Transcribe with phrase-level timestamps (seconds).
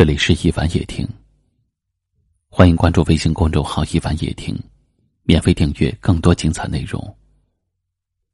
[0.00, 1.06] 这里是一凡夜听，
[2.48, 4.58] 欢迎关注微信公众号“一凡夜听”，
[5.24, 7.18] 免费订阅更多精彩内容。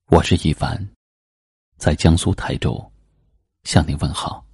[0.07, 0.89] 我是一凡，
[1.77, 2.81] 在江苏台州
[3.65, 4.47] 向您问好。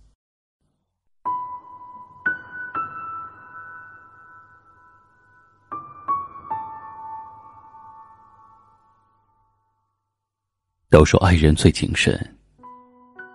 [10.88, 12.38] 都说爱人最谨慎，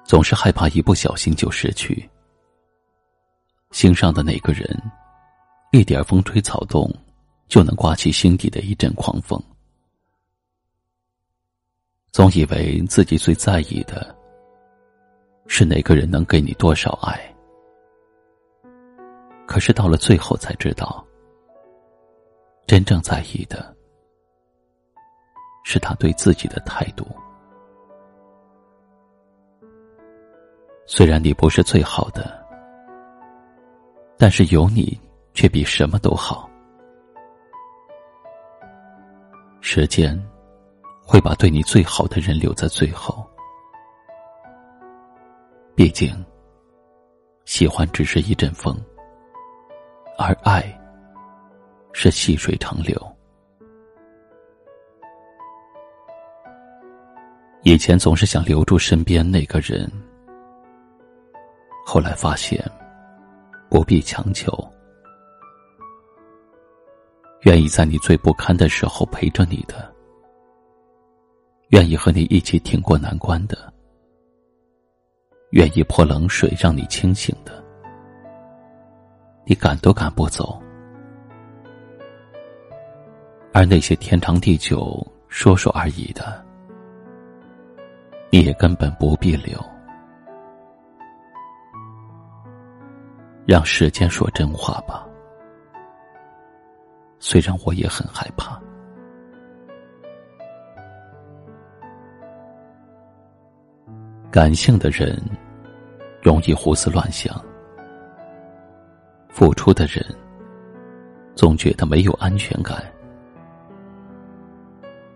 [0.03, 2.09] 总是害怕一不小心就失去。
[3.77, 4.67] 心上的那个人，
[5.71, 6.91] 一点风吹草动，
[7.47, 9.39] 就能刮起心底的一阵狂风。
[12.11, 14.15] 总以为自己最在意的，
[15.45, 17.21] 是哪个人能给你多少爱。
[19.45, 21.05] 可是到了最后才知道，
[22.65, 23.77] 真正在意的，
[25.63, 27.05] 是他对自己的态度。
[30.87, 32.46] 虽然你不是最好的。
[34.17, 34.99] 但是有你，
[35.33, 36.49] 却比什么都好。
[39.61, 40.19] 时间
[41.03, 43.23] 会把对你最好的人留在最后。
[45.75, 46.11] 毕竟，
[47.45, 48.75] 喜欢只是一阵风，
[50.17, 50.63] 而爱
[51.93, 52.99] 是细水长流。
[57.61, 59.91] 以前总是想留住身边那个人，
[61.85, 62.59] 后来发现。
[63.69, 64.51] 不必强求，
[67.41, 69.93] 愿意在你最不堪的时候陪着你的，
[71.69, 73.71] 愿意和你一起挺过难关的，
[75.51, 77.63] 愿意泼冷水让你清醒的，
[79.45, 80.61] 你赶都赶不走。
[83.53, 86.43] 而那些天长地久、说说而已的，
[88.29, 89.59] 你也根本不必留。
[93.47, 95.07] 让时间说真话吧，
[97.17, 98.61] 虽然我也很害怕。
[104.29, 105.17] 感性的人
[106.21, 107.41] 容易胡思乱想，
[109.29, 110.05] 付出的人
[111.33, 112.83] 总觉得没有安全感。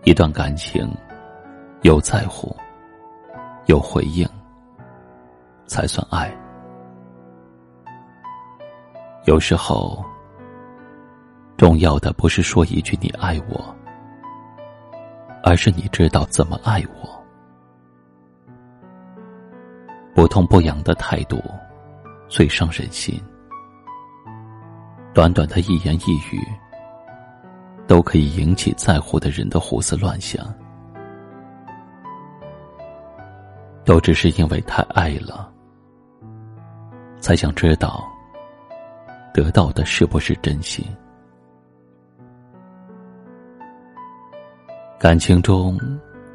[0.04, 0.90] 一段感情
[1.82, 2.56] 有在乎，
[3.66, 4.26] 有回应，
[5.66, 6.34] 才算爱。
[9.24, 10.04] 有时候，
[11.56, 13.74] 重要的不是说一句“你爱我”，
[15.44, 17.24] 而是你知道怎么爱我。
[20.12, 21.40] 不痛不痒的态度
[22.28, 23.22] 最伤人心。
[25.14, 26.44] 短短的一言一语，
[27.86, 30.44] 都可以引起在乎的人的胡思乱想。
[33.84, 35.48] 都只是因为太爱了，
[37.20, 38.11] 才想知道。
[39.32, 40.84] 得到的是不是真心？
[44.98, 45.78] 感情中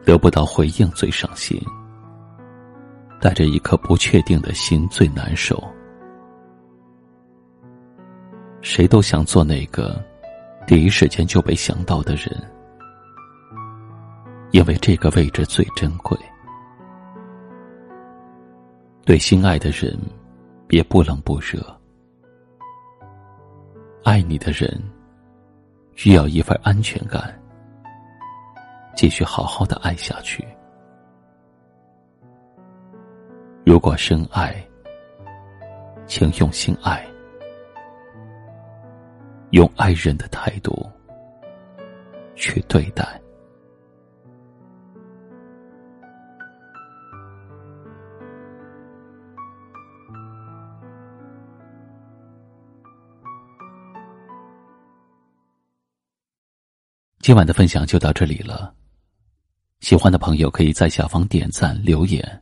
[0.03, 1.57] 得不到回应最伤心，
[3.22, 5.63] 带着一颗不确定的心最难受。
[8.62, 10.03] 谁都想做那个
[10.66, 12.36] 第一时间就被想到的人，
[14.52, 16.18] 因为这个位置最珍贵。
[19.06, 19.97] 对心爱的人，
[20.68, 21.63] 别不冷不热。
[24.07, 24.81] 爱你的人
[25.95, 27.38] 需要一份安全感，
[28.95, 30.47] 继续好好的爱下去。
[33.66, 34.66] 如果深爱，
[36.06, 37.06] 请用心爱，
[39.50, 40.89] 用爱人的态度
[42.34, 43.19] 去对待。
[57.28, 58.74] 今晚的分享就到这里了。
[59.82, 62.42] 喜欢的朋友可以在下方点赞、留言，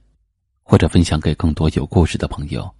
[0.61, 2.71] 或者分享给更多有故事的朋友。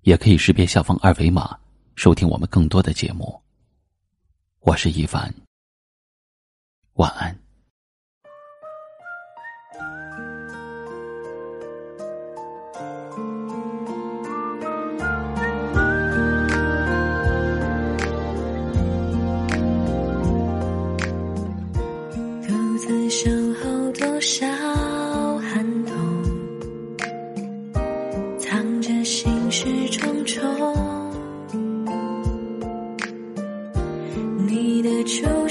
[0.00, 1.56] 也可以识别下方二维码，
[1.94, 3.40] 收听我们更多的节目。
[4.58, 5.32] 我是一凡，
[6.94, 7.45] 晚安。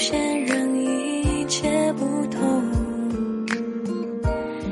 [0.07, 2.63] 先让一切不同，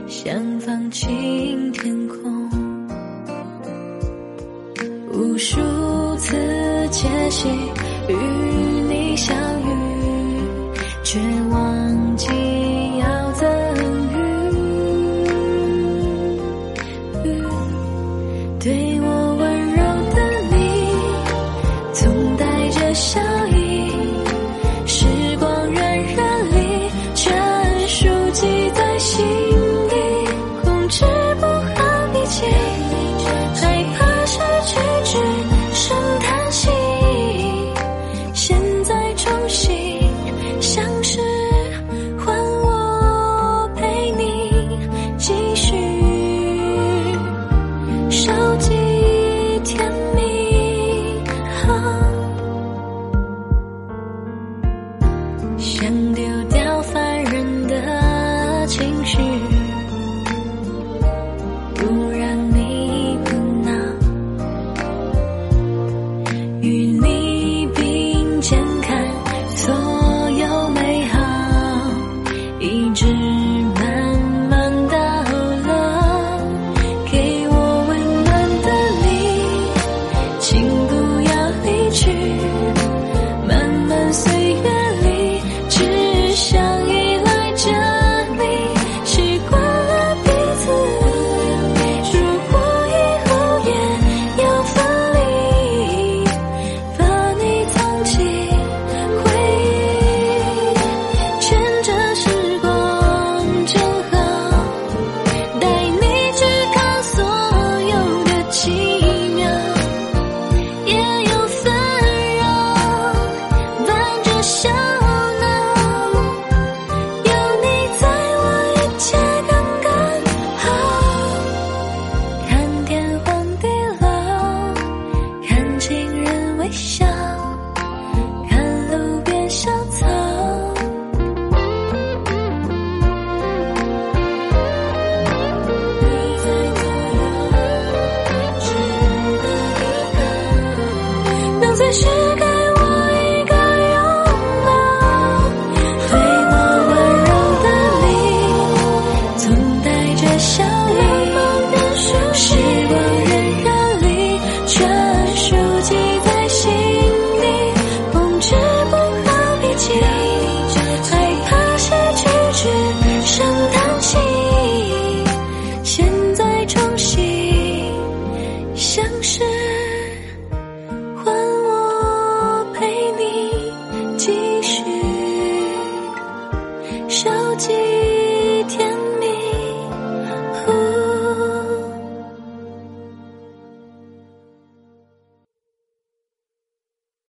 [0.08, 2.48] 想放晴天空。
[5.12, 5.60] 无数
[6.18, 6.38] 次
[6.92, 7.50] 窃喜
[8.08, 8.14] 与
[8.88, 9.74] 你相遇，
[11.04, 11.20] 绝
[11.50, 11.83] 望